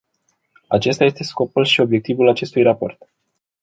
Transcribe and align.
Acesta 0.67 1.03
este 1.03 1.23
scopul 1.23 1.65
și 1.65 1.79
obiectivul 1.79 2.27
acestui 2.29 2.61
raport. 2.63 3.09